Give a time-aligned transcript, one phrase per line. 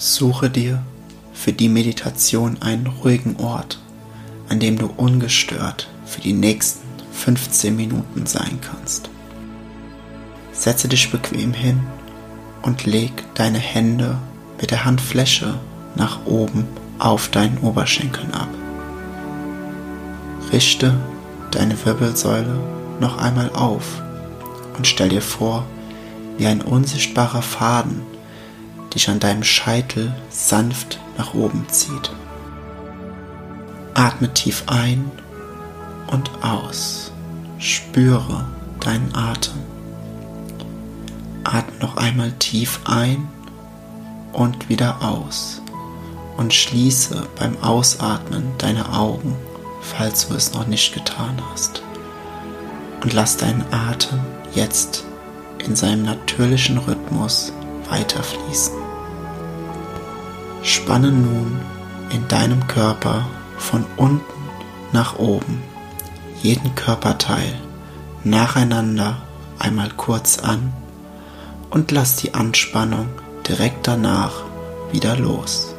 [0.00, 0.80] Suche dir
[1.32, 3.80] für die Meditation einen ruhigen Ort,
[4.48, 9.10] an dem du ungestört für die nächsten 15 Minuten sein kannst.
[10.52, 11.80] Setze dich bequem hin
[12.62, 14.18] und leg deine Hände
[14.60, 15.58] mit der Handfläche
[15.96, 16.68] nach oben
[17.00, 18.48] auf deinen Oberschenkeln ab.
[20.52, 20.94] Richte
[21.50, 22.60] deine Wirbelsäule
[23.00, 24.00] noch einmal auf
[24.76, 25.66] und stell dir vor,
[26.36, 28.02] wie ein unsichtbarer Faden
[28.94, 32.10] dich an deinem Scheitel sanft nach oben zieht.
[33.94, 35.10] Atme tief ein
[36.06, 37.12] und aus.
[37.58, 38.46] Spüre
[38.80, 39.58] deinen Atem.
[41.44, 43.28] Atme noch einmal tief ein
[44.32, 45.60] und wieder aus.
[46.36, 49.34] Und schließe beim Ausatmen deine Augen,
[49.80, 51.82] falls du es noch nicht getan hast.
[53.02, 54.20] Und lass deinen Atem
[54.54, 55.04] jetzt
[55.64, 57.52] in seinem natürlichen Rhythmus
[57.88, 58.74] weiterfließen.
[60.62, 61.60] Spanne nun
[62.10, 63.26] in deinem Körper
[63.58, 64.22] von unten
[64.92, 65.62] nach oben
[66.42, 67.54] jeden Körperteil
[68.24, 69.22] nacheinander
[69.58, 70.72] einmal kurz an
[71.70, 73.08] und lass die Anspannung
[73.46, 74.44] direkt danach
[74.92, 75.74] wieder los.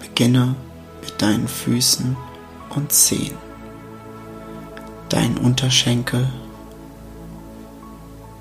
[0.00, 0.54] Beginne
[1.02, 2.16] mit deinen Füßen
[2.70, 3.36] und Zehen,
[5.08, 6.28] deinen Unterschenkel,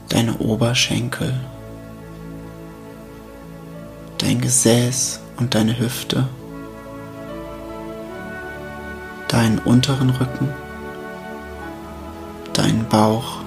[0.09, 1.33] deine Oberschenkel,
[4.17, 6.27] dein Gesäß und deine Hüfte,
[9.27, 10.49] deinen unteren Rücken,
[12.53, 13.39] deinen Bauch,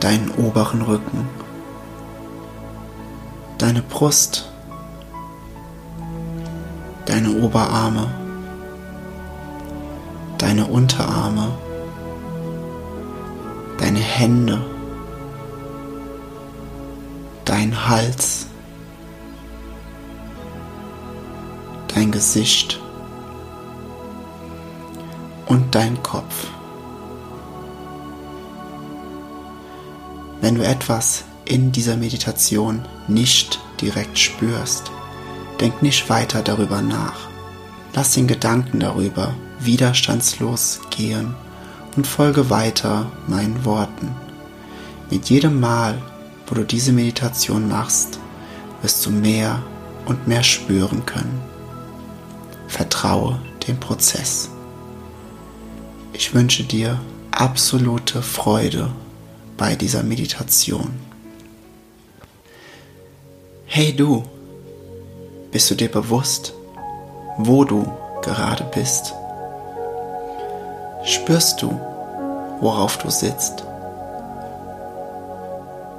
[0.00, 1.28] deinen oberen Rücken,
[3.58, 4.50] deine Brust,
[7.06, 8.10] deine Oberarme,
[10.38, 11.52] deine Unterarme,
[13.78, 14.64] deine Hände,
[17.44, 18.46] dein Hals,
[21.94, 22.80] dein Gesicht
[25.46, 26.48] und dein Kopf.
[30.40, 34.90] Wenn du etwas in dieser Meditation nicht direkt spürst,
[35.60, 37.28] denk nicht weiter darüber nach.
[37.94, 41.34] Lass den Gedanken darüber widerstandslos gehen
[41.96, 44.14] und folge weiter meinen Worten.
[45.10, 46.00] Mit jedem Mal,
[46.46, 48.18] wo du diese Meditation machst,
[48.82, 49.62] wirst du mehr
[50.06, 51.40] und mehr spüren können.
[52.66, 54.50] Vertraue dem Prozess.
[56.12, 56.98] Ich wünsche dir
[57.30, 58.90] absolute Freude
[59.56, 60.90] bei dieser Meditation.
[63.66, 64.24] Hey du,
[65.50, 66.52] bist du dir bewusst,
[67.36, 67.90] wo du
[68.22, 69.14] gerade bist?
[71.08, 71.70] Spürst du,
[72.60, 73.64] worauf du sitzt?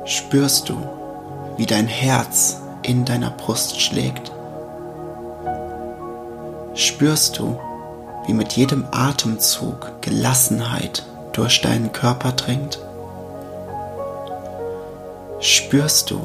[0.06, 0.78] Spürst du,
[1.58, 4.32] wie dein Herz in deiner Brust schlägt?
[6.80, 7.60] spürst du,
[8.26, 12.80] wie mit jedem Atemzug Gelassenheit durch deinen Körper dringt?
[15.40, 16.20] Spürst du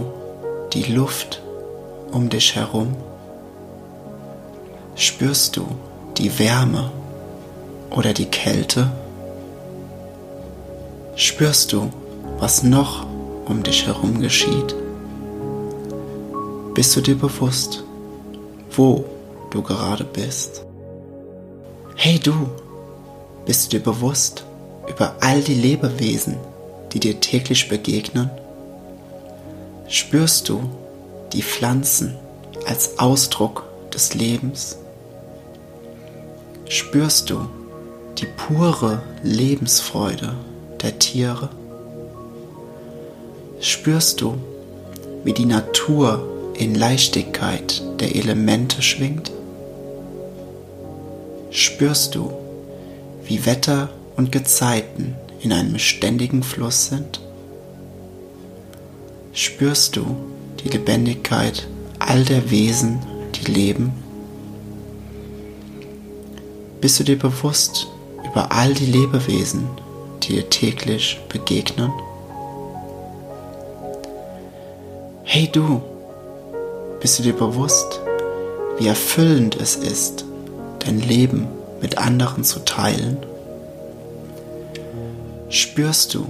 [0.72, 1.40] die Luft
[2.12, 2.96] um dich herum?
[4.96, 5.66] Spürst du
[6.16, 6.90] die Wärme
[7.94, 8.90] oder die Kälte?
[11.16, 11.90] Spürst du,
[12.38, 13.06] was noch
[13.46, 14.74] um dich herum geschieht?
[16.74, 17.84] Bist du dir bewusst,
[18.72, 19.04] wo
[19.50, 20.64] du gerade bist.
[21.94, 22.34] Hey du,
[23.46, 24.44] bist du dir bewusst
[24.88, 26.36] über all die Lebewesen,
[26.92, 28.30] die dir täglich begegnen?
[29.86, 30.68] Spürst du
[31.32, 32.16] die Pflanzen
[32.66, 34.78] als Ausdruck des Lebens?
[36.68, 37.46] Spürst du
[38.18, 40.34] die pure Lebensfreude
[40.82, 41.48] der Tiere?
[43.60, 44.34] Spürst du,
[45.24, 49.32] wie die Natur in Leichtigkeit der Elemente schwingt?
[51.54, 52.32] spürst du,
[53.24, 57.20] wie Wetter und Gezeiten in einem ständigen Fluss sind?
[59.32, 60.04] Spürst du
[60.62, 61.68] die Lebendigkeit
[62.00, 62.98] all der Wesen,
[63.36, 63.92] die leben?
[66.80, 67.86] Bist du dir bewusst
[68.34, 69.68] über all die Lebewesen,
[70.24, 71.92] die dir täglich begegnen?
[75.22, 75.80] Hey du,
[77.00, 78.00] bist du dir bewusst,
[78.76, 80.24] wie erfüllend es ist,
[80.80, 81.46] dein Leben
[81.80, 83.18] mit anderen zu teilen?
[85.48, 86.26] Spürst du,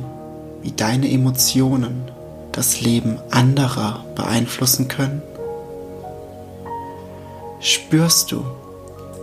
[0.61, 2.11] wie deine Emotionen
[2.53, 5.23] das Leben anderer beeinflussen können?
[7.61, 8.45] Spürst du,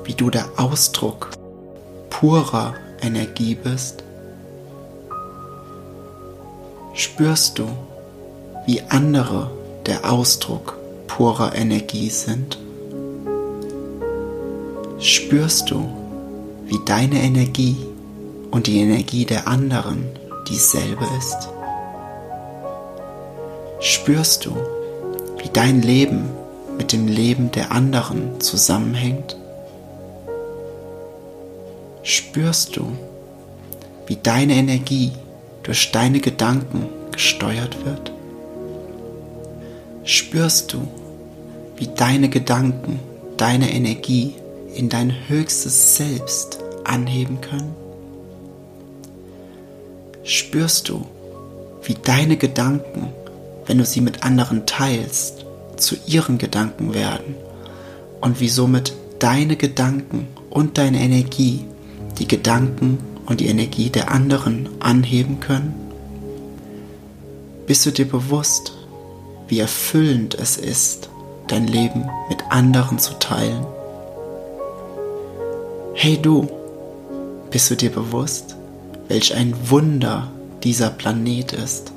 [0.03, 1.29] wie du der Ausdruck
[2.21, 4.03] purer Energie bist?
[6.93, 7.63] Spürst du,
[8.67, 9.49] wie andere
[9.87, 10.77] der Ausdruck
[11.07, 12.59] purer Energie sind?
[14.99, 15.89] Spürst du,
[16.67, 17.75] wie deine Energie
[18.51, 20.05] und die Energie der anderen
[20.47, 21.49] dieselbe ist?
[23.79, 24.55] Spürst du,
[25.39, 26.29] wie dein Leben
[26.77, 29.40] mit dem Leben der anderen zusammenhängt?
[32.03, 32.97] Spürst du,
[34.07, 35.11] wie deine Energie
[35.61, 38.11] durch deine Gedanken gesteuert wird?
[40.03, 40.87] Spürst du,
[41.77, 42.99] wie deine Gedanken
[43.37, 44.33] deine Energie
[44.73, 47.75] in dein höchstes Selbst anheben können?
[50.23, 51.05] Spürst du,
[51.83, 53.09] wie deine Gedanken,
[53.67, 55.45] wenn du sie mit anderen teilst,
[55.77, 57.35] zu ihren Gedanken werden
[58.21, 61.65] und wie somit deine Gedanken und deine Energie
[62.19, 65.73] die Gedanken und die Energie der anderen anheben können?
[67.67, 68.73] Bist du dir bewusst,
[69.47, 71.09] wie erfüllend es ist,
[71.47, 73.65] dein Leben mit anderen zu teilen?
[75.93, 76.49] Hey du,
[77.49, 78.55] bist du dir bewusst,
[79.07, 80.31] welch ein Wunder
[80.63, 81.91] dieser Planet ist?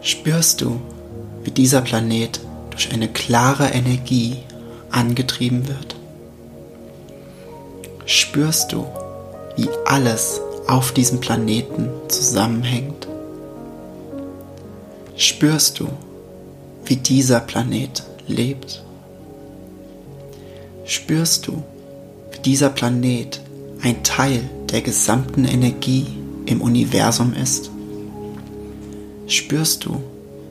[0.00, 0.80] Spürst du,
[1.44, 2.40] wie dieser Planet
[2.70, 4.38] durch eine klare Energie
[4.90, 5.91] angetrieben wird?
[8.14, 8.84] Spürst du,
[9.56, 13.08] wie alles auf diesem Planeten zusammenhängt?
[15.16, 15.88] Spürst du,
[16.84, 18.84] wie dieser Planet lebt?
[20.84, 21.62] spürst du,
[22.32, 23.40] wie dieser Planet
[23.80, 26.06] ein Teil der gesamten Energie
[26.44, 27.70] im Universum ist?
[29.26, 30.02] Spürst du,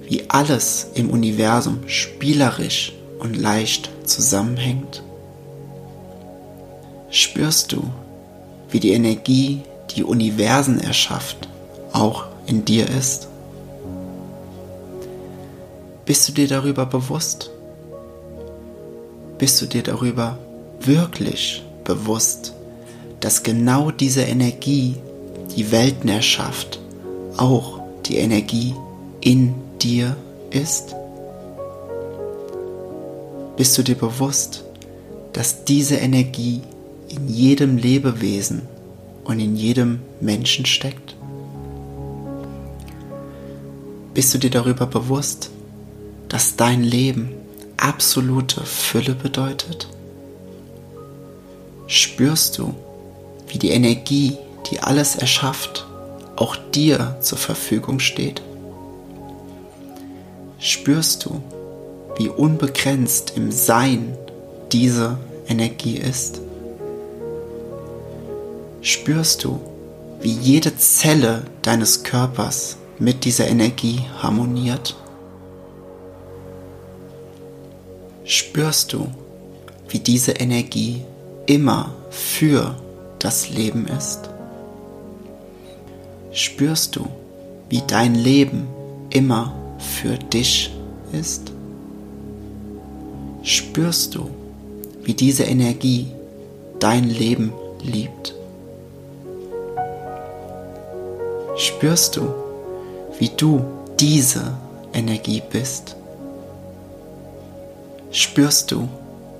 [0.09, 5.03] wie alles im Universum spielerisch und leicht zusammenhängt?
[7.11, 7.83] Spürst du,
[8.69, 9.61] wie die Energie,
[9.95, 11.47] die Universen erschafft,
[11.93, 13.27] auch in dir ist?
[16.05, 17.51] Bist du dir darüber bewusst?
[19.41, 20.37] bist du dir darüber
[20.81, 22.53] wirklich bewusst,
[23.21, 24.97] dass genau diese Energie,
[25.57, 26.79] die Welten erschafft,
[27.37, 28.75] auch die Energie
[29.19, 30.15] in dir
[30.51, 30.95] ist?
[33.57, 34.63] Bist du dir bewusst,
[35.33, 36.61] dass diese Energie
[37.11, 38.61] in jedem Lebewesen
[39.23, 41.15] und in jedem Menschen steckt?
[44.13, 45.51] Bist du dir darüber bewusst,
[46.29, 47.31] dass dein Leben
[47.77, 49.87] absolute Fülle bedeutet?
[51.87, 52.73] Spürst du,
[53.47, 54.37] wie die Energie,
[54.69, 55.85] die alles erschafft,
[56.35, 58.41] auch dir zur Verfügung steht?
[60.59, 61.41] Spürst du,
[62.17, 64.17] wie unbegrenzt im Sein
[64.71, 65.17] diese
[65.47, 66.41] Energie ist?
[68.81, 69.59] Spürst du,
[70.21, 74.95] wie jede Zelle deines Körpers mit dieser Energie harmoniert?
[78.31, 79.07] spürst du,
[79.89, 81.01] wie diese Energie
[81.47, 82.75] immer für
[83.19, 84.29] das Leben ist?
[86.31, 87.07] Spürst du,
[87.69, 88.67] wie dein Leben
[89.09, 90.71] immer für dich
[91.11, 91.51] ist?
[93.43, 94.29] Spürst du,
[95.03, 96.07] wie diese Energie
[96.79, 97.51] dein Leben
[97.83, 98.35] liebt?
[101.61, 102.33] Spürst du,
[103.19, 103.63] wie du
[103.99, 104.57] diese
[104.93, 105.95] Energie bist?
[108.09, 108.89] Spürst du,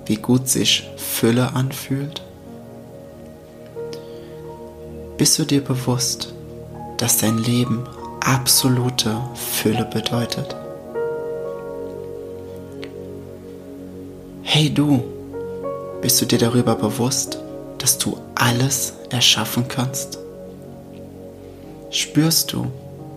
[0.05, 2.22] wie gut sich Fülle anfühlt?
[5.17, 6.31] Bist du dir bewusst,
[6.98, 7.86] dass dein Leben
[8.19, 10.55] absolute Fülle bedeutet?
[14.43, 15.03] Hey du,
[16.03, 17.39] bist du dir darüber bewusst,
[17.79, 20.20] dass du alles erschaffen kannst?
[21.91, 22.71] Spürst du,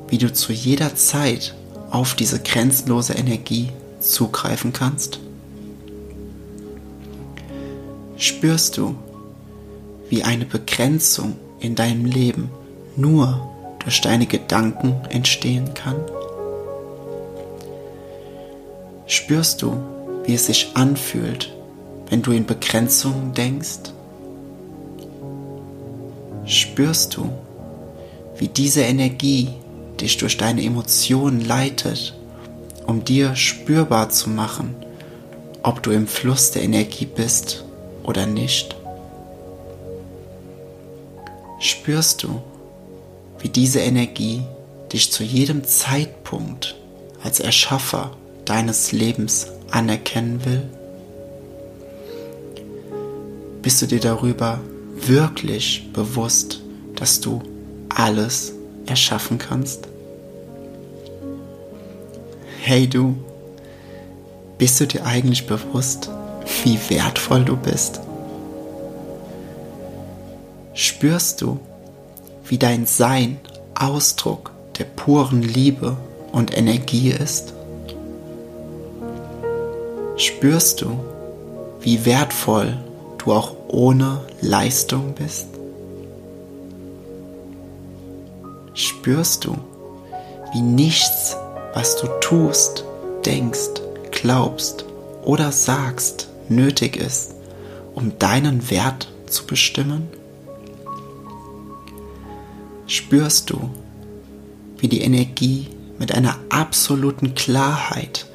[0.08, 1.54] wie du zu jeder Zeit
[1.90, 5.20] auf diese grenzenlose Energie zugreifen kannst?
[8.24, 8.94] spürst du,
[10.08, 12.50] wie eine Begrenzung in deinem Leben
[12.96, 13.48] nur
[13.80, 15.96] durch deine Gedanken entstehen kann?
[19.06, 19.76] Spürst du,
[20.24, 21.54] wie es sich anfühlt,
[22.08, 23.92] wenn du in Begrenzungen denkst?
[26.46, 27.30] Spürst du,
[28.44, 29.48] wie diese Energie
[29.98, 32.12] dich durch deine Emotionen leitet,
[32.86, 34.76] um dir spürbar zu machen,
[35.62, 37.64] ob du im Fluss der Energie bist
[38.02, 38.76] oder nicht?
[41.58, 42.42] Spürst du,
[43.38, 44.42] wie diese Energie
[44.92, 46.76] dich zu jedem Zeitpunkt
[47.22, 48.10] als Erschaffer
[48.44, 50.68] deines Lebens anerkennen will?
[53.62, 54.60] Bist du dir darüber
[54.96, 56.60] wirklich bewusst,
[56.94, 57.40] dass du
[57.94, 58.52] alles
[58.86, 59.88] erschaffen kannst?
[62.60, 63.14] Hey du,
[64.58, 66.10] bist du dir eigentlich bewusst,
[66.62, 68.00] wie wertvoll du bist?
[70.72, 71.60] Spürst du,
[72.44, 73.38] wie dein Sein
[73.74, 75.96] Ausdruck der puren Liebe
[76.32, 77.52] und Energie ist?
[80.16, 80.98] Spürst du,
[81.80, 82.78] wie wertvoll
[83.18, 85.53] du auch ohne Leistung bist?
[88.74, 89.56] Spürst du,
[90.52, 91.36] wie nichts,
[91.74, 92.84] was du tust,
[93.24, 94.84] denkst, glaubst
[95.22, 97.34] oder sagst, nötig ist,
[97.94, 100.08] um deinen Wert zu bestimmen?
[102.88, 103.70] Spürst du,
[104.78, 105.68] wie die Energie
[106.00, 108.26] mit einer absoluten Klarheit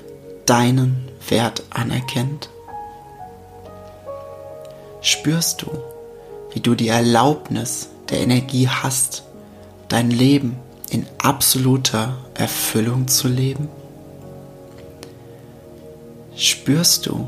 [0.46, 2.50] deinen Wert anerkennt?
[5.02, 5.68] Spürst du,
[6.54, 9.24] wie du die Erlaubnis der Energie hast,
[9.90, 10.58] dein Leben
[10.90, 13.68] in absoluter Erfüllung zu leben?
[16.36, 17.28] Spürst du,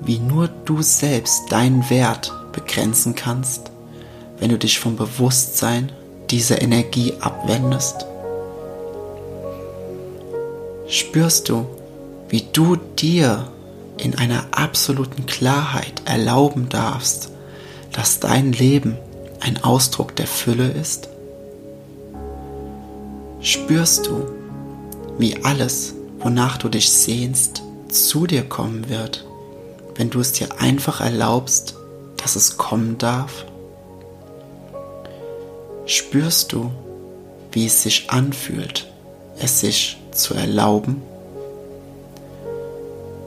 [0.00, 3.72] wie nur du selbst deinen Wert begrenzen kannst,
[4.38, 5.90] wenn du dich vom Bewusstsein
[6.30, 8.06] dieser Energie abwendest?
[10.86, 11.66] Spürst du,
[12.28, 13.48] wie du dir
[13.96, 17.30] in einer absoluten Klarheit erlauben darfst,
[17.92, 18.98] dass dein Leben
[19.40, 21.08] ein Ausdruck der Fülle ist?
[23.44, 24.26] Spürst du,
[25.18, 29.26] wie alles, wonach du dich sehnst, zu dir kommen wird,
[29.96, 31.74] wenn du es dir einfach erlaubst,
[32.16, 33.44] dass es kommen darf?
[35.84, 36.70] Spürst du,
[37.52, 38.90] wie es sich anfühlt,
[39.38, 41.02] es sich zu erlauben?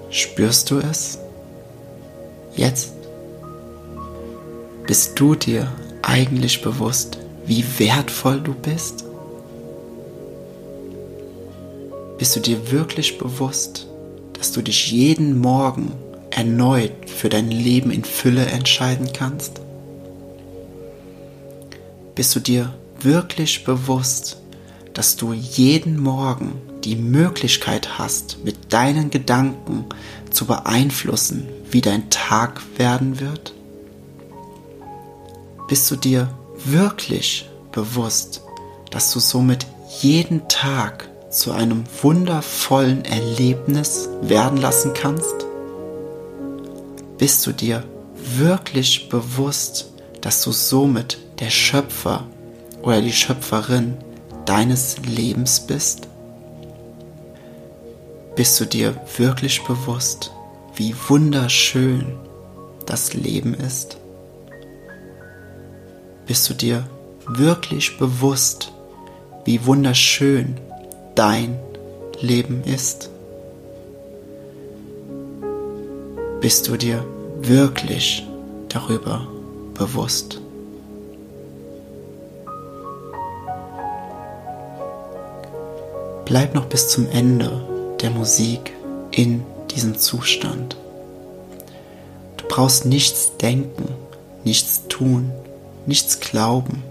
[0.10, 1.20] Spürst du es?
[2.56, 2.94] Jetzt?
[4.88, 5.72] Bist du dir
[6.02, 9.07] eigentlich bewusst, wie wertvoll du bist?
[12.18, 13.86] Bist du dir wirklich bewusst,
[14.34, 15.92] dass du dich jeden Morgen
[16.32, 19.62] erneut für dein Leben in Fülle entscheiden kannst?
[22.16, 24.38] Bist du dir wirklich bewusst,
[24.96, 29.86] dass du jeden Morgen die Möglichkeit hast, mit deinen Gedanken
[30.32, 33.54] zu beeinflussen, wie dein Tag werden wird?
[35.68, 36.30] Bist du dir
[36.66, 38.42] wirklich bewusst,
[38.90, 39.68] dass du somit
[40.02, 45.46] jeden Tag zu einem wundervollen Erlebnis werden lassen kannst?
[47.18, 47.84] Bist du dir
[48.16, 49.92] wirklich bewusst,
[50.22, 52.26] dass du somit der Schöpfer
[52.82, 53.98] oder die Schöpferin
[54.46, 56.08] deines Lebens bist?
[58.36, 60.32] Bist du dir wirklich bewusst,
[60.76, 62.18] wie wunderschön
[62.86, 63.98] das Leben ist?
[66.28, 66.88] Bist du dir
[67.28, 68.72] wirklich bewusst,
[69.46, 70.60] wie wunderschön
[71.18, 71.58] dein
[72.22, 73.10] Leben ist?
[76.42, 77.04] Bist du dir
[77.42, 78.26] wirklich
[78.70, 79.28] darüber
[79.74, 80.40] bewusst?
[86.26, 87.64] Bleib noch bis zum Ende
[88.02, 88.74] der Musik
[89.12, 90.78] in diesem Zustand.
[92.36, 93.96] Du brauchst nichts denken,
[94.44, 95.32] nichts tun,
[95.88, 96.84] nichts glauben.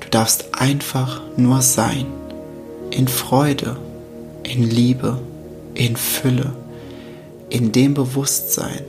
[0.00, 2.06] Du darfst einfach nur sein,
[2.96, 3.76] in Freude,
[4.42, 5.18] in Liebe,
[5.74, 6.54] in Fülle,
[7.50, 8.84] in dem Bewusstsein,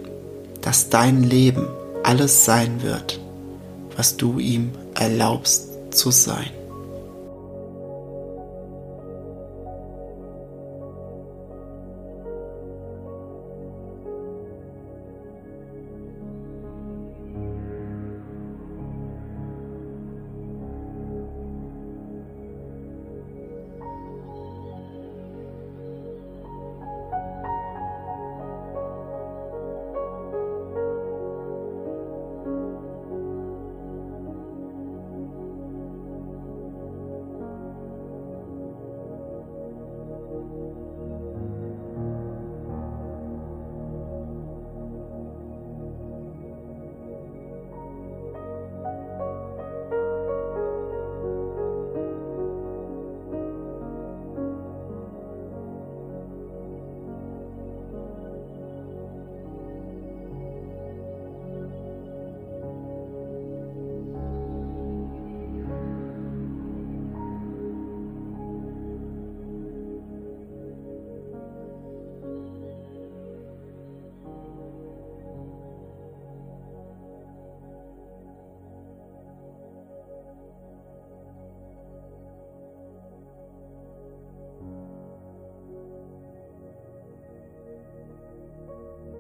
[0.61, 1.67] dass dein Leben
[2.03, 3.19] alles sein wird,
[3.97, 6.49] was du ihm erlaubst zu sein.